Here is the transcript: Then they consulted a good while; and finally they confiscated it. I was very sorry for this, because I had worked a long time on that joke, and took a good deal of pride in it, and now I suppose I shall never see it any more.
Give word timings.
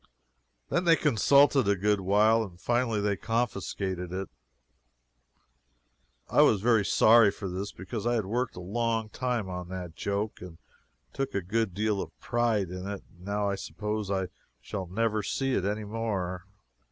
Then 0.69 0.85
they 0.85 0.95
consulted 0.95 1.67
a 1.67 1.75
good 1.75 2.01
while; 2.01 2.41
and 2.43 2.59
finally 2.59 2.99
they 3.01 3.15
confiscated 3.15 4.11
it. 4.11 4.29
I 6.27 6.41
was 6.41 6.59
very 6.59 6.83
sorry 6.83 7.29
for 7.29 7.47
this, 7.47 7.71
because 7.71 8.07
I 8.07 8.15
had 8.15 8.25
worked 8.25 8.55
a 8.55 8.61
long 8.61 9.09
time 9.09 9.47
on 9.47 9.69
that 9.69 9.93
joke, 9.95 10.41
and 10.41 10.57
took 11.13 11.35
a 11.35 11.41
good 11.43 11.75
deal 11.75 12.01
of 12.01 12.19
pride 12.19 12.69
in 12.69 12.87
it, 12.89 13.03
and 13.11 13.19
now 13.19 13.47
I 13.47 13.53
suppose 13.53 14.09
I 14.09 14.29
shall 14.59 14.87
never 14.87 15.21
see 15.21 15.53
it 15.53 15.65
any 15.65 15.85
more. 15.85 16.45